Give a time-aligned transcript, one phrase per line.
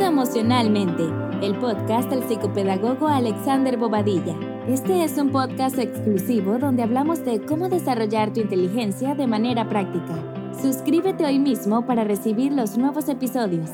[0.00, 1.04] Emocionalmente,
[1.42, 4.34] el podcast del psicopedagogo Alexander Bobadilla.
[4.66, 10.14] Este es un podcast exclusivo donde hablamos de cómo desarrollar tu inteligencia de manera práctica.
[10.60, 13.70] Suscríbete hoy mismo para recibir los nuevos episodios.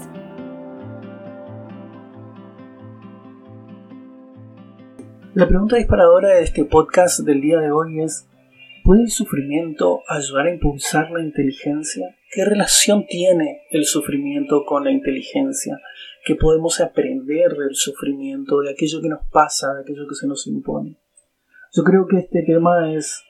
[5.34, 8.28] La pregunta disparadora de este podcast del día de hoy es,
[8.84, 12.16] ¿puede el sufrimiento ayudar a impulsar la inteligencia?
[12.30, 15.80] ¿Qué relación tiene el sufrimiento con la inteligencia?
[16.26, 20.44] ¿Qué podemos aprender del sufrimiento, de aquello que nos pasa, de aquello que se nos
[20.48, 20.98] impone?
[21.72, 23.22] Yo creo que este tema es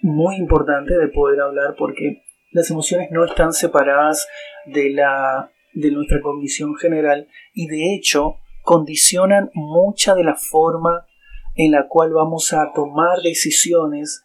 [0.00, 4.26] muy importante de poder hablar porque las emociones no están separadas
[4.66, 11.06] de, la, de nuestra cognición general y de hecho condicionan mucha de la forma
[11.54, 14.24] en la cual vamos a tomar decisiones,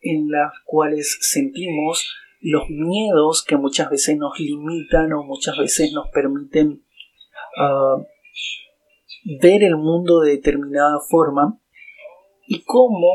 [0.00, 2.10] en las cuales sentimos
[2.40, 6.87] los miedos que muchas veces nos limitan o muchas veces nos permiten
[9.40, 11.60] ver el mundo de determinada forma
[12.46, 13.12] y cómo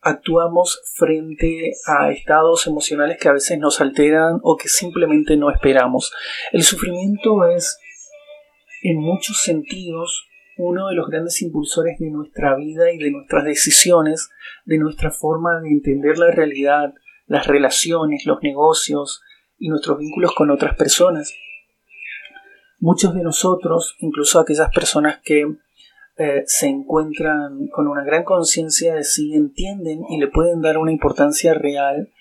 [0.00, 6.12] actuamos frente a estados emocionales que a veces nos alteran o que simplemente no esperamos.
[6.50, 7.78] El sufrimiento es
[8.82, 10.26] en muchos sentidos
[10.58, 14.28] uno de los grandes impulsores de nuestra vida y de nuestras decisiones,
[14.64, 16.92] de nuestra forma de entender la realidad,
[17.26, 19.22] las relaciones, los negocios
[19.58, 21.32] y nuestros vínculos con otras personas.
[22.82, 25.46] Muchos de nosotros, incluso aquellas personas que
[26.18, 30.90] eh, se encuentran con una gran conciencia de sí, entienden y le pueden dar una
[30.90, 32.12] importancia real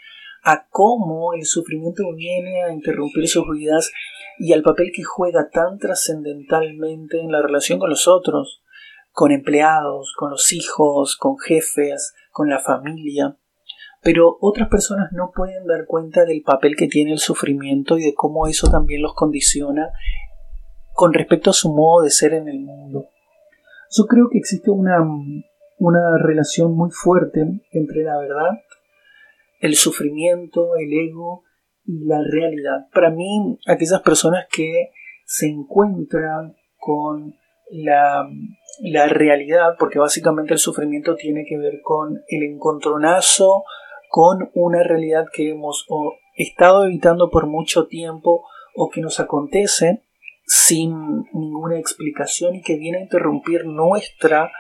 [0.44, 3.92] a cómo el sufrimiento viene a interrumpir sus vidas
[4.38, 8.62] y al papel que juega tan trascendentalmente en la relación con los otros,
[9.12, 13.36] con empleados, con los hijos, con jefes, con la familia.
[14.04, 18.14] Pero otras personas no pueden dar cuenta del papel que tiene el sufrimiento y de
[18.14, 19.90] cómo eso también los condiciona
[20.94, 23.08] con respecto a su modo de ser en el mundo.
[23.90, 24.98] Yo creo que existe una,
[25.78, 28.62] una relación muy fuerte entre la verdad,
[29.60, 31.44] el sufrimiento, el ego
[31.86, 32.88] y la realidad.
[32.94, 34.92] Para mí, aquellas personas que
[35.26, 37.36] se encuentran con
[37.70, 38.28] la,
[38.82, 43.64] la realidad, porque básicamente el sufrimiento tiene que ver con el encontronazo
[44.12, 45.88] con una realidad que hemos
[46.36, 48.46] estado evitando por mucho tiempo
[48.76, 50.04] o que nos acontece
[50.54, 54.52] sin ninguna explicación y que viene a interrumpir nuestra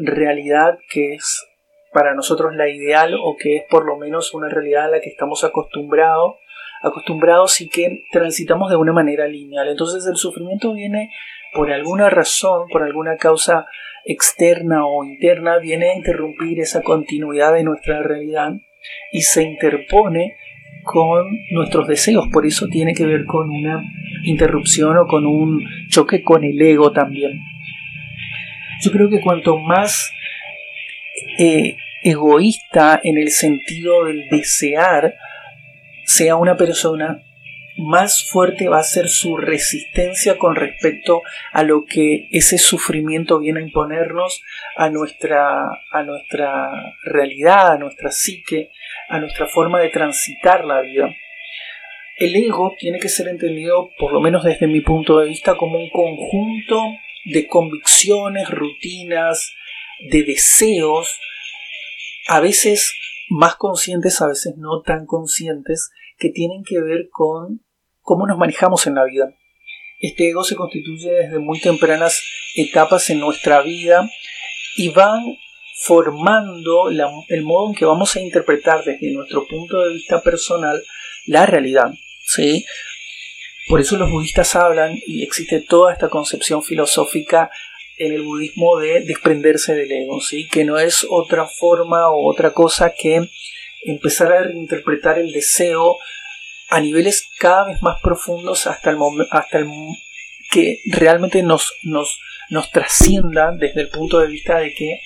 [0.00, 1.44] realidad que es
[1.92, 5.10] para nosotros la ideal o que es por lo menos una realidad a la que
[5.10, 6.34] estamos acostumbrados
[6.80, 9.68] acostumbrados y que transitamos de una manera lineal.
[9.68, 11.10] Entonces el sufrimiento viene
[11.52, 13.66] por alguna razón, por alguna causa
[14.04, 18.52] externa o interna, viene a interrumpir esa continuidad de nuestra realidad
[19.12, 20.36] y se interpone
[20.82, 22.28] con nuestros deseos.
[22.32, 23.82] Por eso tiene que ver con una
[24.24, 27.40] interrupción o con un choque con el ego también.
[28.82, 30.12] Yo creo que cuanto más
[31.38, 35.14] eh, egoísta en el sentido del desear,
[36.04, 37.22] sea una persona,
[37.78, 41.22] más fuerte va a ser su resistencia con respecto
[41.52, 44.42] a lo que ese sufrimiento viene a imponernos
[44.76, 48.70] a nuestra, a nuestra realidad, a nuestra psique,
[49.12, 51.14] a nuestra forma de transitar la vida.
[52.16, 55.78] El ego tiene que ser entendido, por lo menos desde mi punto de vista, como
[55.78, 56.82] un conjunto
[57.26, 59.52] de convicciones, rutinas,
[60.10, 61.20] de deseos,
[62.26, 62.96] a veces
[63.28, 67.60] más conscientes, a veces no tan conscientes, que tienen que ver con
[68.00, 69.34] cómo nos manejamos en la vida.
[70.00, 72.24] Este ego se constituye desde muy tempranas
[72.56, 74.08] etapas en nuestra vida
[74.76, 75.20] y van
[75.84, 80.80] formando el modo en que vamos a interpretar desde nuestro punto de vista personal
[81.26, 81.92] la realidad.
[82.24, 82.64] ¿sí?
[83.68, 87.50] Por eso los budistas hablan y existe toda esta concepción filosófica
[87.98, 90.46] en el budismo de desprenderse del ego, ¿sí?
[90.46, 93.28] que no es otra forma o otra cosa que
[93.84, 95.98] empezar a reinterpretar el deseo
[96.68, 98.98] a niveles cada vez más profundos hasta el
[99.30, 99.66] hasta el
[100.52, 102.20] que realmente nos, nos,
[102.50, 105.00] nos trascienda desde el punto de vista de que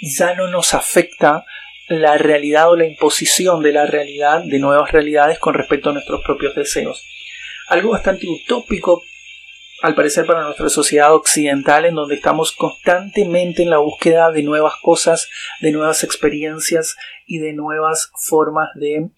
[0.00, 1.44] ya no nos afecta
[1.88, 6.22] la realidad o la imposición de la realidad, de nuevas realidades con respecto a nuestros
[6.22, 7.04] propios deseos.
[7.68, 9.02] Algo bastante utópico
[9.82, 14.74] al parecer para nuestra sociedad occidental en donde estamos constantemente en la búsqueda de nuevas
[14.82, 15.28] cosas,
[15.60, 16.96] de nuevas experiencias
[17.26, 19.10] y de nuevas formas de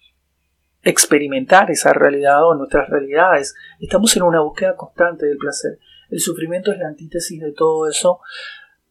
[0.83, 3.55] experimentar esa realidad o nuestras realidades.
[3.79, 5.79] Estamos en una búsqueda constante del placer.
[6.09, 8.19] El sufrimiento es la antítesis de todo eso,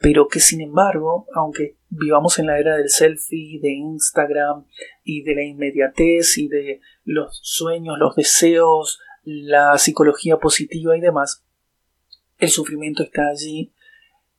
[0.00, 4.64] pero que sin embargo, aunque vivamos en la era del selfie, de Instagram
[5.02, 11.44] y de la inmediatez y de los sueños, los deseos, la psicología positiva y demás,
[12.38, 13.72] el sufrimiento está allí,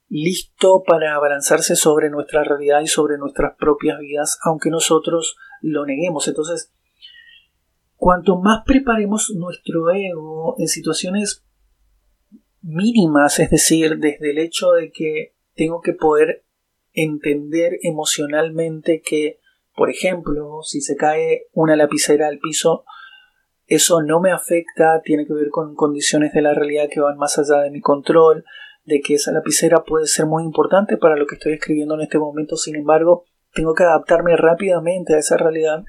[0.07, 6.27] listo para abalanzarse sobre nuestra realidad y sobre nuestras propias vidas, aunque nosotros lo neguemos.
[6.27, 6.73] Entonces,
[7.97, 11.45] cuanto más preparemos nuestro ego en situaciones
[12.61, 16.45] mínimas, es decir, desde el hecho de que tengo que poder
[16.93, 19.41] entender emocionalmente que,
[19.75, 22.85] por ejemplo, si se cae una lapicera al piso,
[23.67, 27.37] eso no me afecta, tiene que ver con condiciones de la realidad que van más
[27.37, 28.45] allá de mi control,
[28.85, 32.19] de que esa lapicera puede ser muy importante para lo que estoy escribiendo en este
[32.19, 35.83] momento, sin embargo, tengo que adaptarme rápidamente a esa realidad.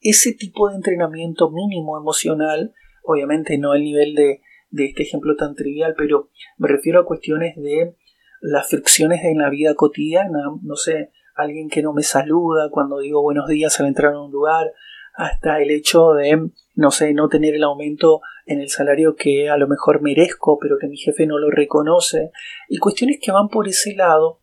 [0.00, 5.54] Ese tipo de entrenamiento mínimo emocional, obviamente no el nivel de, de este ejemplo tan
[5.54, 6.28] trivial, pero
[6.58, 7.96] me refiero a cuestiones de
[8.44, 13.22] las fricciones en la vida cotidiana, no sé, alguien que no me saluda cuando digo
[13.22, 14.70] buenos días al entrar a un lugar,
[15.14, 19.56] hasta el hecho de, no sé, no tener el aumento en el salario que a
[19.56, 22.32] lo mejor merezco, pero que mi jefe no lo reconoce,
[22.68, 24.40] y cuestiones que van por ese lado,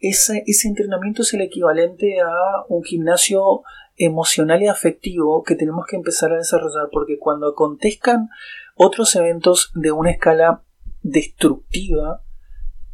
[0.00, 3.64] ese, ese entrenamiento es el equivalente a un gimnasio
[3.98, 8.30] emocional y afectivo que tenemos que empezar a desarrollar, porque cuando acontezcan
[8.76, 10.62] otros eventos de una escala
[11.02, 12.22] destructiva,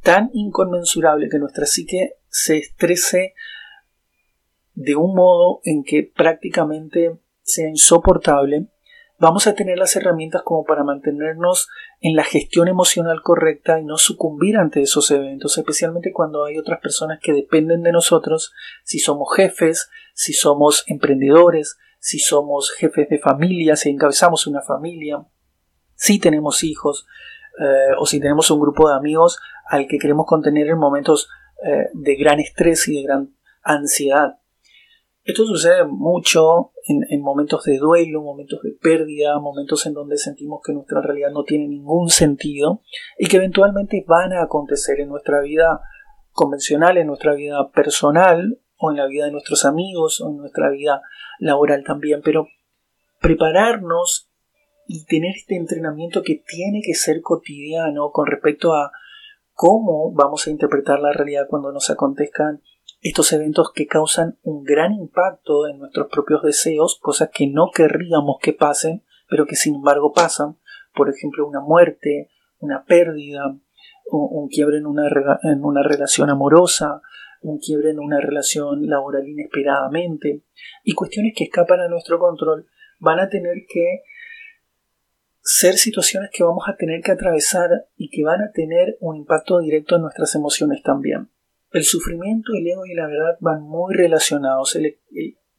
[0.02, 3.34] tan inconmensurable que nuestra psique se estrese
[4.74, 8.68] de un modo en que prácticamente sea insoportable,
[9.18, 11.68] vamos a tener las herramientas como para mantenernos
[12.00, 16.80] en la gestión emocional correcta y no sucumbir ante esos eventos, especialmente cuando hay otras
[16.80, 18.52] personas que dependen de nosotros,
[18.84, 25.26] si somos jefes, si somos emprendedores, si somos jefes de familia, si encabezamos una familia,
[25.94, 27.06] si tenemos hijos
[27.60, 31.28] eh, o si tenemos un grupo de amigos al que queremos contener en momentos
[31.64, 34.38] eh, de gran estrés y de gran ansiedad.
[35.24, 40.72] Esto sucede mucho en, momentos de duelo, momentos de pérdida, momentos en donde sentimos que
[40.72, 42.80] nuestra realidad no tiene ningún sentido
[43.18, 45.82] y que eventualmente van a acontecer en nuestra vida
[46.32, 50.70] convencional, en nuestra vida personal o en la vida de nuestros amigos o en nuestra
[50.70, 51.02] vida
[51.40, 52.22] laboral también.
[52.24, 52.48] Pero
[53.20, 54.30] prepararnos
[54.86, 58.92] y tener este entrenamiento que tiene que ser cotidiano con respecto a
[59.58, 62.62] cómo vamos a interpretar la realidad cuando nos acontezcan
[63.00, 68.36] estos eventos que causan un gran impacto en nuestros propios deseos, cosas que no querríamos
[68.40, 70.58] que pasen, pero que sin embargo pasan,
[70.94, 73.52] por ejemplo una muerte, una pérdida,
[74.12, 77.02] un, quiebre en una, relación amorosa,
[77.42, 80.44] un quiebre en una relación laboral inesperadamente,
[80.84, 82.68] y cuestiones que escapan a nuestro control
[83.00, 84.02] van a tener que
[85.50, 89.60] ser situaciones que vamos a tener que atravesar y que van a tener un impacto
[89.60, 91.30] directo en nuestras emociones también.
[91.70, 94.76] El sufrimiento, el ego y la verdad van muy relacionados.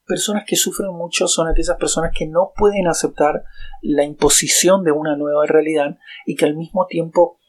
[0.06, 3.44] personas que sufren mucho son aquellas personas que no pueden aceptar
[3.82, 5.98] la imposición de una nueva realidad
[6.28, 7.40] y que al mismo tiempo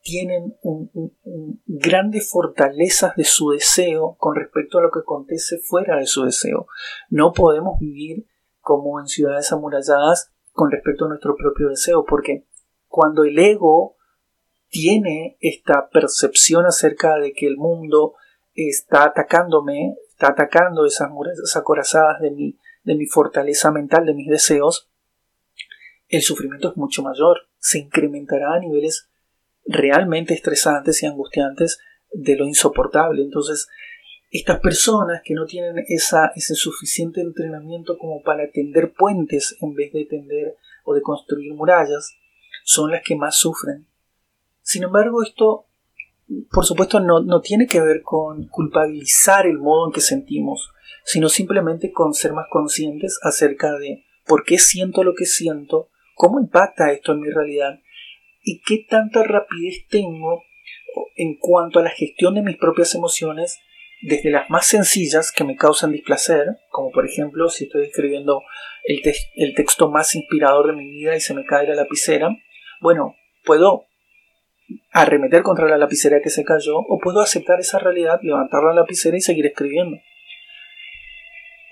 [0.00, 0.56] tienen
[1.66, 6.68] grandes fortalezas de su deseo con respecto a lo que acontece fuera de su deseo.
[7.10, 8.26] No podemos vivir
[8.60, 12.46] como en ciudades amuralladas con respecto a nuestro propio deseo, porque
[12.88, 13.96] cuando el ego
[14.70, 18.14] tiene esta percepción acerca de que el mundo
[18.54, 24.28] está atacándome, está atacando esas murallas acorazadas de mi, de mi fortaleza mental, de mis
[24.28, 24.88] deseos,
[26.08, 29.10] el sufrimiento es mucho mayor, se incrementará a niveles
[29.66, 31.80] realmente estresantes y angustiantes
[32.12, 33.22] de lo insoportable.
[33.22, 33.68] Entonces,
[34.30, 39.92] estas personas que no tienen esa, ese suficiente entrenamiento como para tender puentes en vez
[39.92, 42.16] de tender o de construir murallas,
[42.64, 43.86] son las que más sufren.
[44.62, 45.66] Sin embargo, esto,
[46.50, 50.72] por supuesto, no, tiene que ver con culpabilizar el modo en que sentimos,
[51.04, 56.40] sino simplemente con ser más conscientes acerca de por qué siento lo que siento, cómo
[56.40, 57.78] impacta esto en mi realidad
[58.42, 60.42] y qué tanta rapidez tengo
[61.14, 63.60] en cuanto a la gestión de mis propias emociones,
[64.02, 68.42] desde las más sencillas que me causan displacer, como por ejemplo si estoy escribiendo
[68.84, 69.02] el,
[69.36, 72.30] el texto más inspirador de mi vida y se me cae la lapicera,
[72.80, 73.86] bueno, puedo
[74.92, 79.16] arremeter contra la lapicera que se cayó o puedo aceptar esa realidad, levantar la lapicera
[79.16, 79.98] y seguir escribiendo.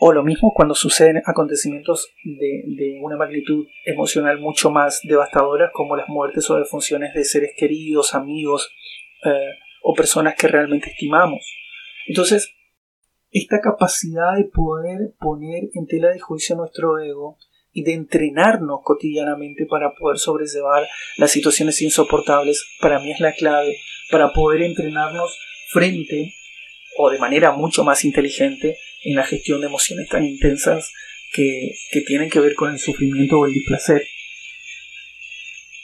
[0.00, 6.08] O lo mismo cuando suceden acontecimientos de, una magnitud emocional mucho más devastadora como las
[6.08, 8.70] muertes o defunciones de seres queridos, amigos
[9.24, 11.63] eh, o personas que realmente estimamos.
[12.06, 12.50] Entonces,
[13.30, 17.36] esta capacidad de poder poner en tela de juicio nuestro ego
[17.72, 23.76] y de entrenarnos cotidianamente para poder sobrellevar las situaciones insoportables, para mí es la clave
[24.10, 25.36] para poder entrenarnos
[25.72, 26.32] frente
[26.96, 30.92] o de manera mucho más inteligente en la gestión de emociones tan intensas
[31.32, 34.06] que, que tienen que ver con el sufrimiento o el displacer.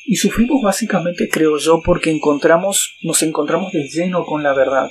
[0.06, 4.90] Y sufrimos básicamente, creo yo, porque encontramos, nos encontramos de lleno con la verdad.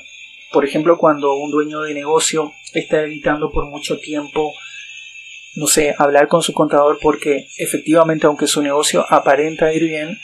[0.52, 4.54] Por ejemplo, cuando un dueño de negocio está evitando por mucho tiempo,
[5.56, 10.20] no sé, hablar con su contador porque efectivamente, aunque su negocio aparenta ir bien,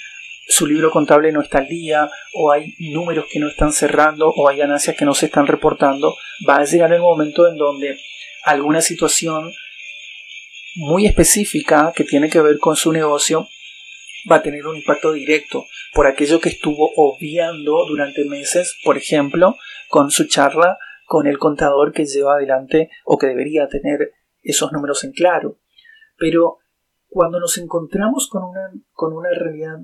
[0.48, 4.48] su libro contable no está al día, o hay números que no están cerrando, o
[4.48, 6.16] hay ganancias que no se están reportando,
[6.48, 8.00] va a llegar el momento en donde
[8.44, 9.52] alguna situación
[10.76, 13.48] muy específica que tiene que ver con su negocio
[14.30, 15.64] va a tener un impacto directo
[15.94, 19.56] por aquello que estuvo obviando durante meses, por ejemplo,
[19.90, 25.04] con su charla con el contador que lleva adelante o que debería tener esos números
[25.04, 25.60] en claro.
[26.18, 26.58] Pero
[27.08, 29.80] cuando nos encontramos con una, con una realidad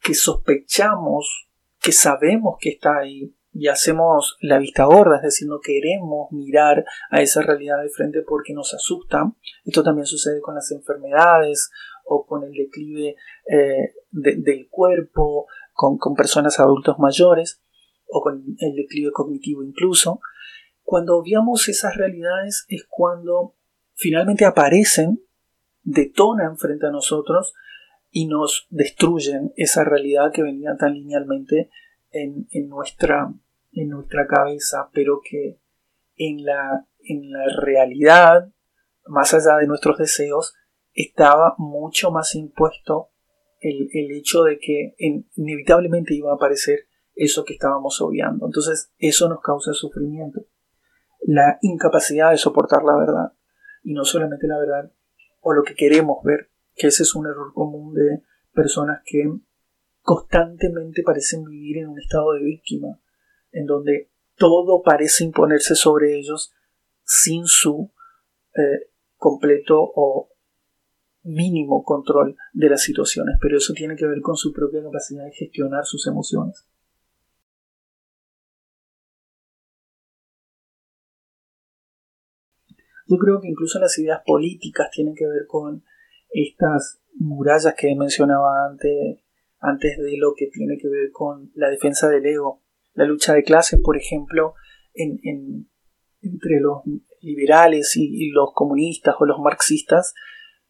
[0.00, 1.48] que sospechamos,
[1.80, 6.86] que sabemos que está ahí, y hacemos la vista gorda, es decir, no queremos mirar
[7.10, 9.30] a esa realidad de frente porque nos asusta.
[9.64, 11.70] Esto también sucede con las enfermedades
[12.04, 13.16] o con el declive
[13.46, 17.62] eh, del cuerpo, con, personas adultos mayores
[18.06, 20.20] o con el declive cognitivo incluso.
[20.82, 23.54] Cuando obviamos esas realidades es cuando
[23.94, 25.22] finalmente aparecen,
[25.82, 27.54] detonan frente a nosotros
[28.10, 31.70] y nos destruyen esa realidad que venía tan linealmente
[32.10, 33.32] en, nuestra,
[33.72, 35.58] en nuestra cabeza, pero que
[36.16, 38.52] en la, en la realidad,
[39.06, 40.54] más allá de nuestros deseos,
[40.94, 43.10] estaba mucho más impuesto
[43.60, 44.94] el, hecho de que
[45.36, 48.46] inevitablemente iba a aparecer eso que estábamos obviando.
[48.46, 50.44] Entonces eso nos causa sufrimiento.
[51.20, 53.32] La incapacidad de soportar la verdad.
[53.84, 54.92] Y no solamente la verdad
[55.40, 58.22] o lo que queremos ver, que ese es un error común de
[58.52, 59.24] personas que
[60.00, 63.00] constantemente parecen vivir en un estado de víctima,
[63.50, 66.52] en donde todo parece imponerse sobre ellos
[67.04, 67.92] sin su
[68.54, 70.31] eh, completo o
[71.22, 75.32] mínimo control de las situaciones, pero eso tiene que ver con su propia capacidad de
[75.32, 76.66] gestionar sus emociones.
[83.06, 85.84] Yo creo que incluso las ideas políticas tienen que ver con
[86.30, 89.18] estas murallas que mencionaba antes,
[89.60, 92.62] antes de lo que tiene que ver con la defensa del ego.
[92.94, 94.54] La lucha de clases, por ejemplo,
[94.94, 95.18] en,
[96.22, 96.82] entre los
[97.20, 100.14] liberales y, los comunistas o los marxistas,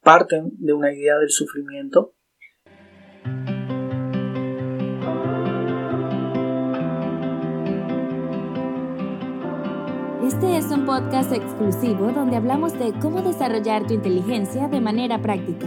[0.02, 2.14] parten de una idea del sufrimiento
[10.25, 15.66] Este es un podcast exclusivo donde hablamos de cómo desarrollar tu inteligencia de manera práctica.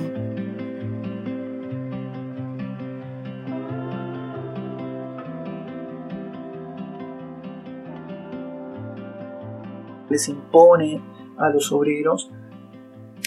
[10.10, 11.02] les impone
[11.38, 12.32] a los obreros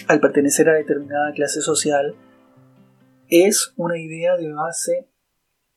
[0.09, 2.15] al pertenecer a determinada clase social
[3.27, 5.07] es una idea de base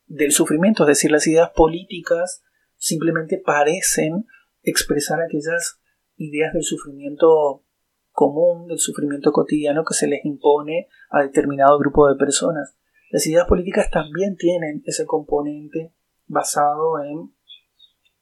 [0.07, 2.43] del sufrimiento, es decir, las ideas políticas
[2.79, 4.27] simplemente parecen
[4.63, 5.83] expresar aquellas
[6.17, 7.63] ideas del sufrimiento
[8.11, 12.75] común, del sufrimiento cotidiano que se les impone a determinado grupo de personas.
[13.11, 15.93] Las ideas políticas también tienen ese componente
[16.27, 17.35] basado en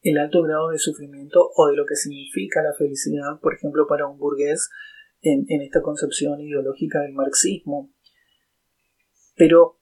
[0.02, 4.08] el alto grado de sufrimiento o de lo que significa la felicidad, por ejemplo, para
[4.08, 4.70] un burgués
[5.22, 7.90] en, esta concepción ideológica del marxismo.
[9.36, 9.78] Pero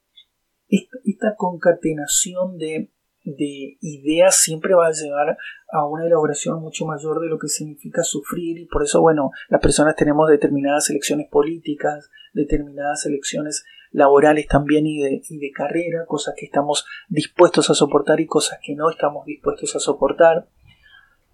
[0.69, 2.91] esta, concatenación de,
[3.25, 5.37] de, ideas siempre va a llevar
[5.73, 9.61] a una elaboración mucho mayor de lo que significa sufrir y por eso, bueno, las
[9.61, 16.85] personas tenemos determinadas elecciones políticas, determinadas elecciones laborales también y de carrera, cosas que estamos
[17.09, 20.47] dispuestos a soportar y cosas que no estamos dispuestos a soportar,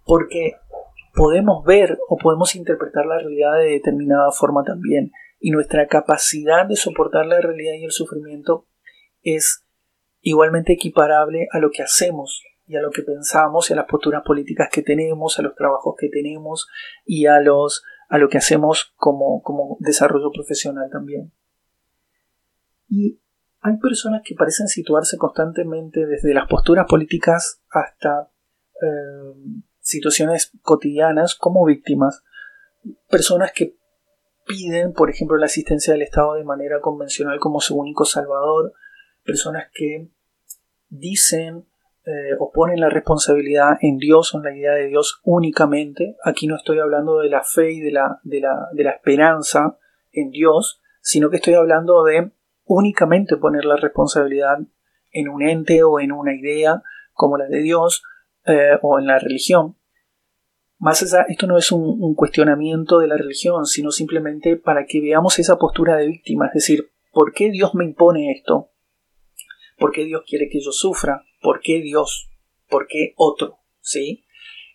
[0.04, 0.52] porque
[1.14, 6.76] podemos ver o podemos interpretar la realidad de determinada forma también, y nuestra capacidad de
[6.76, 8.66] soportar la realidad y el sufrimiento
[9.22, 9.64] es
[10.22, 14.22] igualmente equiparable a lo que hacemos y a lo que pensamos y a las posturas
[14.24, 16.66] políticas que tenemos, a los trabajos que tenemos
[17.04, 21.32] y a los a lo que hacemos como, como desarrollo profesional también.
[22.88, 23.18] Y
[23.60, 28.30] hay personas que parecen situarse constantemente desde las posturas políticas hasta
[28.80, 32.24] eh, situaciones cotidianas como víctimas.
[33.08, 33.76] Personas que
[34.46, 38.72] piden, por ejemplo, la asistencia del Estado de manera convencional como su único salvador.
[39.22, 40.08] Personas que
[40.88, 41.66] dicen
[42.06, 46.16] eh, o ponen la responsabilidad en Dios o en la idea de Dios únicamente.
[46.24, 49.78] Aquí no estoy hablando de la fe y de la, de la, de la esperanza
[50.12, 52.32] en Dios, sino que estoy hablando de
[52.64, 54.58] únicamente poner la responsabilidad
[55.12, 58.02] en un ente o en una idea como la de Dios
[58.46, 59.76] eh, o en la religión.
[60.78, 65.38] Más allá, esto no es un, cuestionamiento de la religión, sino simplemente para que veamos
[65.38, 68.70] esa postura de víctima, es decir, ¿por qué Dios me impone esto?
[69.78, 71.24] ¿Por qué Dios quiere que yo sufra?
[71.40, 72.30] ¿Por qué Dios?
[72.68, 73.60] ¿Por qué otro?
[73.80, 74.24] ¿Sí?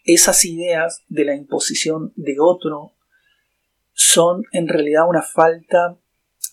[0.03, 2.93] Esas ideas de la imposición de otro
[3.93, 5.97] son en realidad una falta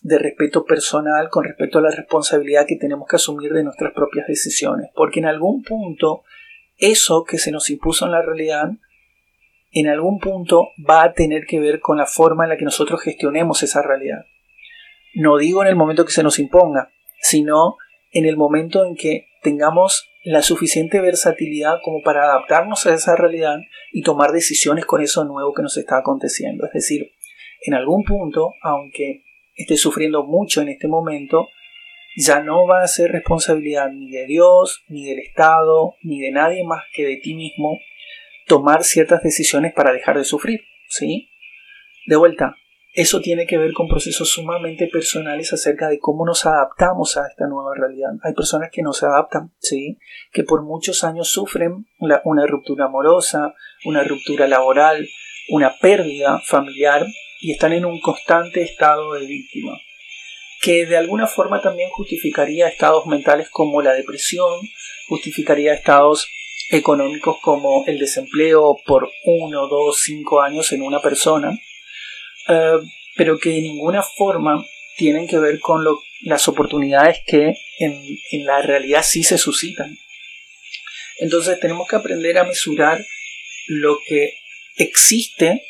[0.02, 4.26] de respeto personal con respecto a la responsabilidad que tenemos que asumir de nuestras propias
[4.26, 6.25] decisiones, porque en algún punto
[6.78, 8.71] eso que se nos impuso en la realidad,
[9.73, 13.02] en algún punto va a tener que ver con la forma en la que nosotros
[13.02, 14.25] gestionemos esa realidad.
[15.14, 16.90] No digo en el momento que se nos imponga,
[17.21, 17.76] sino
[18.12, 23.59] en el momento en que tengamos la suficiente versatilidad como para adaptarnos a esa realidad
[23.92, 26.66] y tomar decisiones con eso nuevo que nos está aconteciendo.
[26.66, 27.12] Es decir,
[27.62, 29.23] en algún punto, aunque
[29.54, 31.49] esté sufriendo mucho en este momento,
[32.16, 36.64] ya no va a ser responsabilidad ni de Dios, ni del Estado, ni de nadie
[36.64, 37.78] más que de ti mismo
[38.46, 41.30] tomar ciertas decisiones para dejar de sufrir, ¿sí?
[42.06, 42.56] De vuelta,
[42.94, 47.46] eso tiene que ver con procesos sumamente personales acerca de cómo nos adaptamos a esta
[47.46, 48.12] nueva realidad.
[48.23, 49.99] Hay personas que no se adaptan, ¿sí?
[50.32, 53.54] Que por muchos años sufren una ruptura amorosa,
[53.85, 55.06] una ruptura laboral,
[55.49, 57.04] una pérdida familiar
[57.40, 59.73] y están en un constante estado de víctima,
[60.61, 64.61] que de alguna forma también justificaría estados mentales como la depresión,
[65.09, 66.29] justificaría estados
[66.71, 71.59] económicos como el desempleo por uno, dos, cinco años en una persona,
[72.49, 72.79] eh,
[73.17, 74.65] pero que de ninguna forma
[74.97, 75.85] tienen que ver con
[76.23, 79.97] las oportunidades que en, en la realidad sí se suscitan.
[81.19, 83.05] Entonces tenemos que aprender a mesurar
[83.69, 84.35] lo que
[84.77, 85.63] existe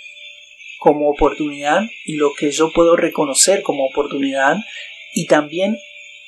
[0.86, 4.58] como oportunidad y lo que yo puedo reconocer como oportunidad
[5.14, 5.78] y también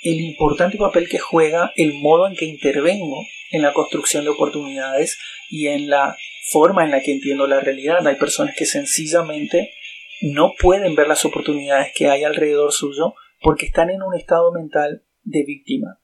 [0.02, 3.22] el importante papel que juega el modo en que intervengo
[3.52, 5.16] en la construcción de oportunidades
[5.48, 6.16] y en la
[6.50, 8.04] forma en la que entiendo la realidad.
[8.04, 9.74] Hay personas que sencillamente
[10.22, 15.04] no pueden ver las oportunidades que hay alrededor suyo porque están en un estado mental
[15.22, 16.00] de víctima,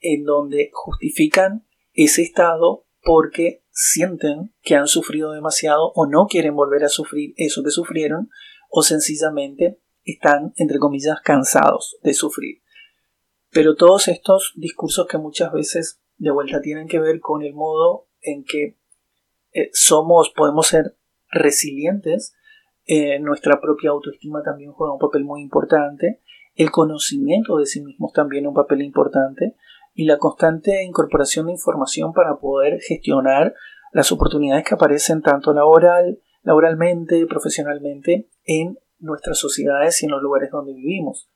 [0.00, 6.84] en donde justifican ese estado porque sienten que han sufrido demasiado o no quieren volver
[6.84, 8.28] a sufrir eso que sufrieron
[8.68, 12.60] o sencillamente están, entre comillas, cansados de sufrir.
[13.50, 18.10] Pero todos estos discursos que muchas veces de vuelta tienen que ver con el modo
[18.20, 18.78] en que
[19.54, 20.98] eh, somos, podemos ser
[21.30, 22.34] resilientes,
[22.84, 26.20] eh, nuestra propia autoestima también juega un papel muy importante,
[26.56, 29.56] el conocimiento de sí mismos también un papel importante,
[29.98, 33.52] y la constante incorporación de información para poder gestionar
[33.92, 40.50] las oportunidades que aparecen tanto laboral, laboralmente, profesionalmente en nuestras sociedades y en los lugares
[40.52, 41.28] donde vivimos.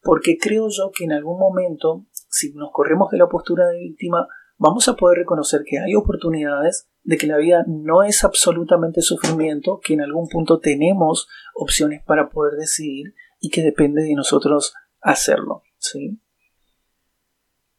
[0.00, 4.28] Porque creo yo que en algún momento, si nos corremos de la postura de víctima,
[4.58, 9.80] vamos a poder reconocer que hay oportunidades, de que la vida no es absolutamente sufrimiento,
[9.82, 15.62] que en algún punto tenemos opciones para poder decidir y que depende de nosotros hacerlo.
[15.78, 16.20] ¿sí?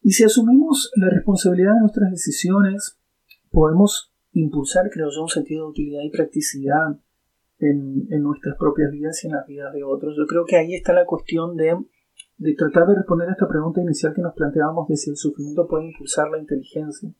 [0.09, 2.97] Y si asumimos la responsabilidad de nuestras decisiones,
[3.51, 6.97] podemos impulsar, creo yo, un sentido de utilidad y practicidad
[7.59, 10.15] en, nuestras propias vidas y en las vidas de otros.
[10.17, 11.77] Yo creo que ahí está la cuestión de,
[12.39, 15.67] de tratar de responder a esta pregunta inicial que nos planteábamos de si el sufrimiento
[15.67, 17.13] puede impulsar la inteligencia.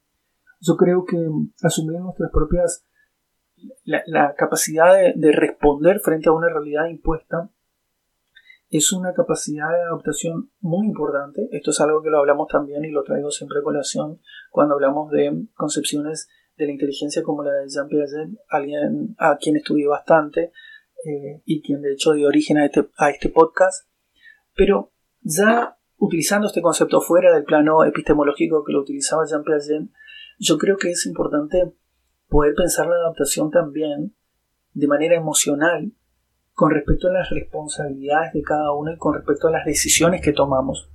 [0.59, 1.29] Yo creo que
[1.61, 2.87] asumir nuestras propias
[3.83, 7.51] la, capacidad de, responder frente a una realidad impuesta
[8.69, 11.49] es una capacidad de adaptación muy importante.
[11.51, 15.11] Esto es algo que lo hablamos también y lo traigo siempre a colación cuando hablamos
[15.11, 20.51] de concepciones de la inteligencia como la de Jean Piaget, alguien a quien estudié bastante
[21.05, 23.87] eh, y quien de hecho dio origen a este, a este podcast.
[24.55, 29.89] Pero ya utilizando este concepto fuera del plano epistemológico que lo utilizaba Jean Piaget,
[30.37, 31.73] yo creo que es importante
[32.27, 34.15] poder pensar la adaptación también
[34.73, 35.91] de manera emocional
[36.59, 40.33] con respecto a las responsabilidades de cada uno y con respecto a las decisiones que
[40.33, 40.89] tomamos.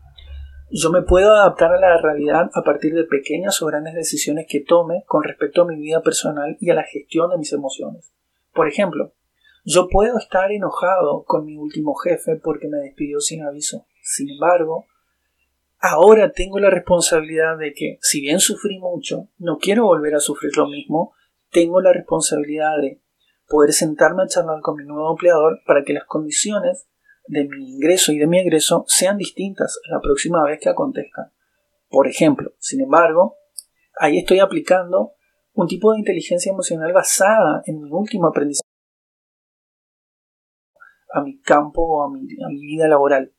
[0.70, 4.60] Yo me puedo adaptar a la realidad a partir de pequeñas o grandes decisiones que
[4.60, 8.12] tome con respecto a mi vida personal y a la gestión de mis emociones.
[8.52, 9.14] Por ejemplo,
[9.64, 13.86] yo puedo estar enojado con mi último jefe porque me despidió sin aviso.
[14.02, 14.84] Sin embargo,
[15.78, 20.54] ahora tengo la responsabilidad de que, si bien sufrí mucho, no quiero volver a sufrir
[20.58, 21.14] lo mismo,
[21.50, 23.00] tengo la responsabilidad de
[23.48, 26.88] poder sentarme a charlar con mi nuevo empleador para que las condiciones
[27.26, 31.32] de mi ingreso y de mi egreso sean distintas la próxima vez que acontezcan.
[31.88, 33.36] Por ejemplo, sin embargo,
[33.98, 35.12] ahí estoy aplicando
[35.52, 38.68] un tipo de inteligencia emocional basada en mi último aprendizaje
[41.12, 43.32] a mi campo o a mi, a mi vida laboral.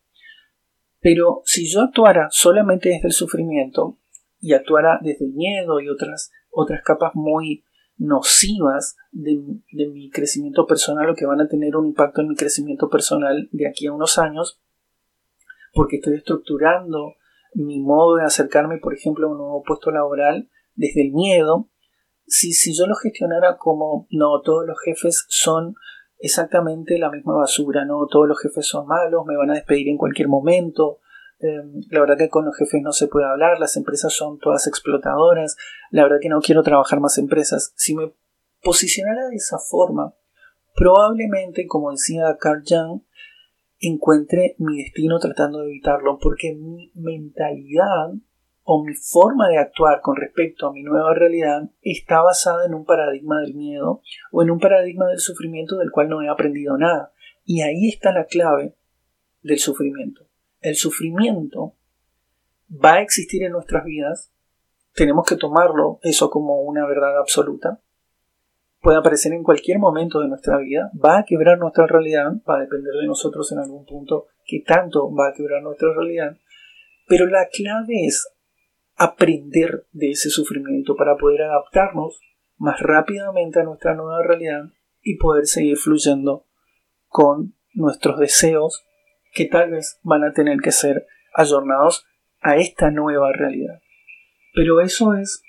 [1.02, 4.00] Pero si yo actuara solamente desde el sufrimiento
[4.40, 7.66] y actuara desde el miedo y otras, otras capas muy
[7.98, 9.42] nocivas de,
[9.88, 13.68] mi crecimiento personal o que van a tener un impacto en mi crecimiento personal de
[13.68, 14.60] aquí a unos años,
[15.74, 17.16] porque estoy estructurando
[17.54, 21.70] mi modo de acercarme, por ejemplo, a un nuevo puesto laboral desde el miedo,
[22.28, 25.76] si, si yo lo gestionara como no, todos los jefes son
[26.18, 29.98] exactamente la misma basura, no todos los jefes son malos, me van a despedir en
[29.98, 31.00] cualquier momento,
[31.40, 34.68] em, la verdad que con los jefes no se puede hablar, las empresas son todas
[34.68, 35.58] explotadoras,
[35.92, 37.74] la verdad que no quiero trabajar más empresas.
[37.76, 38.14] Si me
[38.62, 40.14] posicionara de esa forma,
[40.76, 43.02] probablemente, como decía Carl Jung,
[43.80, 48.14] encuentre mi destino tratando de evitarlo, porque mi mentalidad
[48.64, 52.84] o mi forma de actuar con respecto a mi nueva realidad está basada en un
[52.84, 57.12] paradigma del miedo o en un paradigma del sufrimiento del cual no he aprendido nada.
[57.44, 58.76] Y ahí está la clave
[59.44, 60.25] del sufrimiento.
[60.66, 61.76] El sufrimiento
[62.72, 64.32] va a existir en nuestras vidas,
[64.96, 67.80] tenemos que tomarlo eso como una verdad absoluta,
[68.82, 72.62] puede aparecer en cualquier momento de nuestra vida, va a quebrar nuestra realidad, va a
[72.62, 76.36] depender de nosotros en algún punto que tanto va a quebrar nuestra realidad,
[77.08, 78.28] pero la clave es
[78.96, 82.20] aprender de ese sufrimiento para poder adaptarnos
[82.58, 84.64] más rápidamente a nuestra nueva realidad
[85.04, 86.48] y poder seguir fluyendo
[87.08, 88.85] con nuestros deseos
[89.36, 92.06] que tal vez van a tener que ser ayornados
[92.42, 93.82] a esta nueva realidad.
[94.54, 95.44] Pero eso es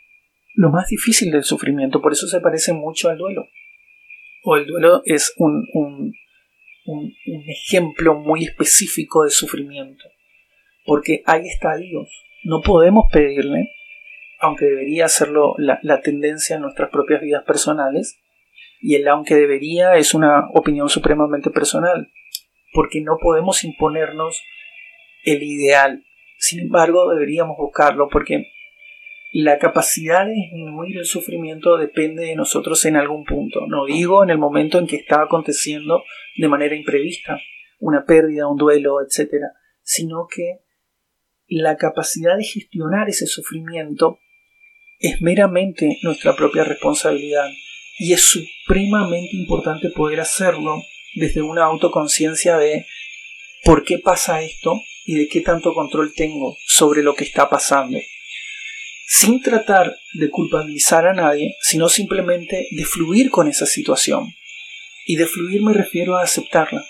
[0.55, 3.47] lo más difícil del sufrimiento, por eso se parece mucho al duelo.
[4.45, 6.13] O el duelo es un,
[7.47, 10.05] ejemplo muy específico de sufrimiento,
[10.85, 12.09] porque hay estadios
[12.47, 13.73] no podemos pedirle,
[14.39, 18.21] aunque debería hacerlo la, tendencia en nuestras propias vidas personales,
[18.81, 22.09] y el aunque debería es una opinión supremamente personal,
[22.77, 24.45] porque no podemos imponernos
[25.25, 26.05] el ideal.
[26.39, 28.53] Sin embargo, deberíamos buscarlo porque
[29.33, 33.67] la capacidad de disminuir el sufrimiento depende de nosotros en algún punto.
[33.67, 36.05] No digo en el momento en que está aconteciendo
[36.37, 37.41] de manera imprevista,
[37.79, 39.31] una pérdida, un duelo, etc.,
[39.83, 40.61] sino que
[41.49, 44.19] la capacidad de gestionar ese sufrimiento
[44.99, 47.49] es meramente nuestra propia responsabilidad
[47.99, 50.83] y es supremamente importante poder hacerlo
[51.17, 52.87] desde una autoconciencia de
[53.65, 57.99] por qué pasa esto y de qué tanto control tengo sobre lo que está pasando.
[59.09, 64.35] Sin tratar de culpabilizar a nadie, sino simplemente de fluir con esa situación.
[65.07, 66.85] Y de fluir me refiero a aceptarla.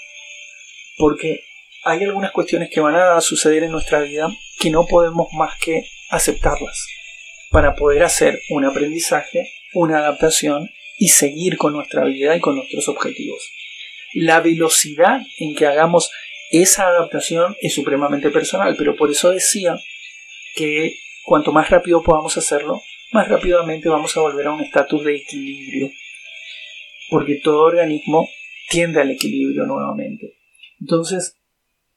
[0.96, 1.44] Porque
[1.84, 5.86] hay algunas cuestiones que van a suceder en nuestra vida que no podemos más que
[6.08, 6.86] aceptarlas
[7.50, 12.88] para poder hacer un aprendizaje, una adaptación y seguir con nuestra vida y con nuestros
[12.88, 13.52] objetivos.
[14.18, 16.10] La velocidad en que hagamos
[16.50, 19.78] esa adaptación es supremamente personal, pero por eso decía
[20.54, 20.94] que
[21.26, 22.80] cuanto más rápido podamos hacerlo,
[23.12, 25.90] más rápidamente vamos a volver a un estatus de equilibrio,
[27.10, 28.26] porque todo organismo
[28.70, 30.38] tiende al equilibrio nuevamente.
[30.80, 31.36] Entonces,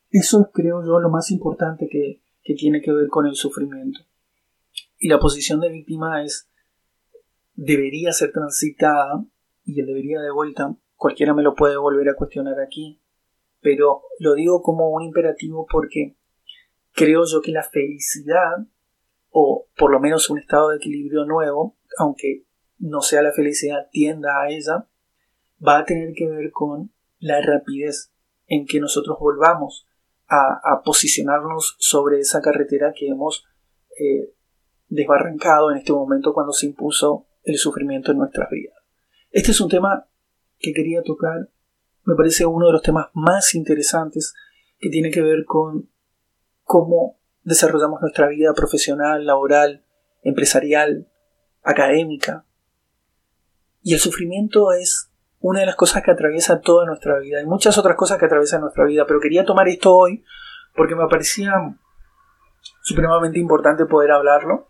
[0.10, 4.02] eso es, creo yo, lo más importante que, que tiene que ver con el sufrimiento.
[4.98, 6.50] Y la posición de víctima es,
[7.54, 9.24] debería ser transitada,
[9.64, 13.02] y debería de vuelta, cualquiera me lo puede volver a cuestionar aquí,
[13.62, 16.18] pero lo digo como un imperativo porque
[16.92, 18.68] creo yo que la felicidad,
[19.30, 22.44] o por lo menos un estado de equilibrio nuevo, aunque
[22.80, 24.90] no sea la felicidad, tienda a ella,
[25.66, 28.12] va a tener que ver con la rapidez
[28.48, 29.88] en que nosotros volvamos
[30.28, 33.46] a, posicionarnos sobre esa carretera que hemos
[33.98, 34.34] eh,
[34.90, 38.76] desbarrancado en este momento cuando se impuso el sufrimiento en nuestras vidas.
[39.32, 40.09] Este es un tema
[40.60, 41.50] que quería tocar,
[42.04, 44.34] me parece uno de los temas más interesantes
[44.80, 45.90] que tiene que ver con
[46.64, 49.84] cómo desarrollamos nuestra vida profesional, laboral,
[50.24, 51.08] empresarial,
[51.64, 52.46] académica.
[53.82, 57.40] Y el sufrimiento es una de las cosas que atraviesa toda nuestra vida.
[57.40, 60.24] Hay muchas otras cosas que atraviesan nuestra vida, pero quería tomar esto hoy
[60.76, 61.54] porque me parecía
[62.84, 64.68] supremamente importante poder hablarlo.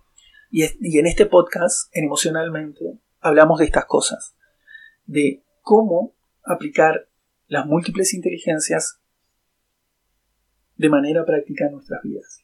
[0.52, 0.63] Y,
[0.97, 4.36] en este podcast, en Emocionalmente, hablamos de estas cosas.
[5.06, 7.08] De cómo aplicar
[7.45, 8.99] las múltiples inteligencias
[10.77, 12.43] de manera práctica en nuestras vidas.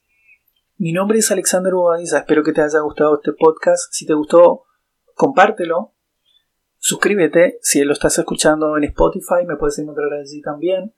[0.78, 3.92] Mi nombre es Alexander Bobadiza, espero que te haya gustado este podcast.
[3.92, 4.66] Si te gustó,
[5.16, 5.96] compártelo,
[6.78, 10.94] Suscríbete si lo estás escuchando en Spotify, me puedes encontrar allí también.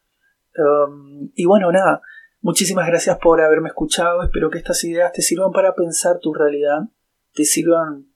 [0.58, 2.02] Um, y bueno, nada,
[2.42, 4.22] muchísimas gracias por haberme escuchado.
[4.22, 6.90] Espero que estas ideas te sirvan para pensar tu realidad,
[7.34, 8.12] te sirvan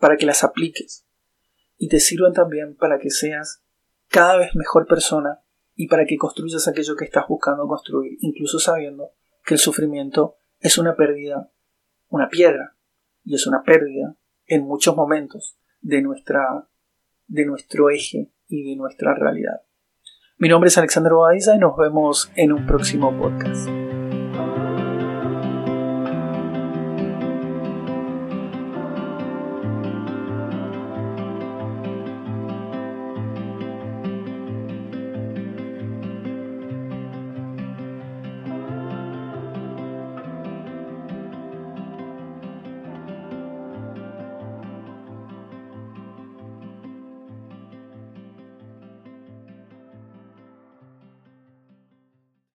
[0.00, 1.03] para que las apliques
[1.76, 3.62] y te sirvan también para que seas
[4.08, 5.40] cada vez mejor persona
[5.74, 9.10] y para que construyas aquello que estás buscando construir, incluso sabiendo
[9.44, 11.50] que el sufrimiento es una pérdida,
[12.08, 12.74] una piedra,
[13.24, 16.68] y es una pérdida en muchos momentos de nuestra
[17.26, 19.62] de nuestro eje y de nuestra realidad.
[20.36, 23.83] Mi nombre es Alexander Bobadiza y nos vemos en un próximo podcast.